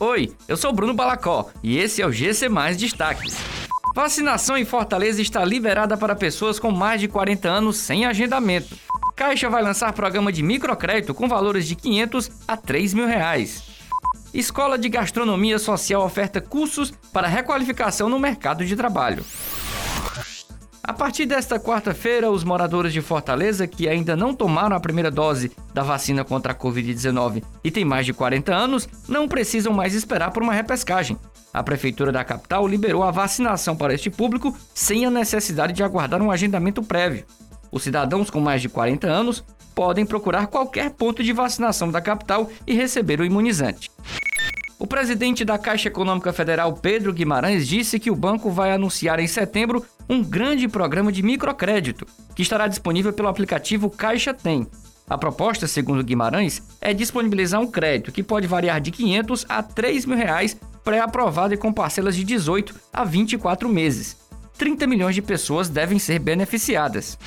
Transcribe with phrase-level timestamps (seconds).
[0.00, 3.36] Oi, eu sou Bruno Balacó e esse é o GC Mais Destaques.
[3.96, 8.76] Vacinação em Fortaleza está liberada para pessoas com mais de 40 anos sem agendamento.
[9.16, 13.64] Caixa vai lançar programa de microcrédito com valores de 500 a 3 mil reais.
[14.32, 19.24] Escola de Gastronomia Social oferta cursos para requalificação no mercado de trabalho.
[20.88, 25.52] A partir desta quarta-feira, os moradores de Fortaleza que ainda não tomaram a primeira dose
[25.74, 30.30] da vacina contra a Covid-19 e têm mais de 40 anos não precisam mais esperar
[30.30, 31.18] por uma repescagem.
[31.52, 36.22] A Prefeitura da capital liberou a vacinação para este público sem a necessidade de aguardar
[36.22, 37.26] um agendamento prévio.
[37.70, 39.44] Os cidadãos com mais de 40 anos
[39.74, 43.90] podem procurar qualquer ponto de vacinação da capital e receber o imunizante.
[44.88, 49.26] O presidente da Caixa Econômica Federal, Pedro Guimarães, disse que o banco vai anunciar em
[49.26, 54.66] setembro um grande programa de microcrédito, que estará disponível pelo aplicativo Caixa Tem.
[55.06, 60.06] A proposta, segundo Guimarães, é disponibilizar um crédito que pode variar de 500 a 3
[60.06, 64.16] mil reais pré-aprovado e com parcelas de 18 a 24 meses.
[64.56, 67.18] 30 milhões de pessoas devem ser beneficiadas.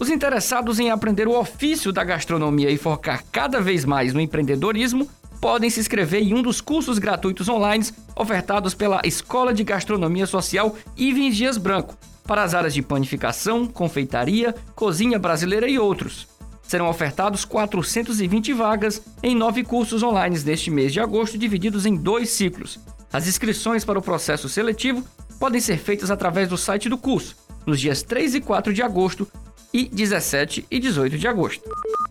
[0.00, 5.10] Os interessados em aprender o ofício da gastronomia e focar cada vez mais no empreendedorismo
[5.42, 10.76] podem se inscrever em um dos cursos gratuitos online ofertados pela Escola de Gastronomia Social
[10.96, 16.28] Ivens Dias Branco, para as áreas de panificação, confeitaria, cozinha brasileira e outros.
[16.62, 22.30] Serão ofertados 420 vagas em nove cursos online neste mês de agosto, divididos em dois
[22.30, 22.78] ciclos.
[23.12, 25.04] As inscrições para o processo seletivo
[25.40, 29.26] podem ser feitas através do site do curso, nos dias 3 e 4 de agosto
[29.74, 31.68] e 17 e 18 de agosto.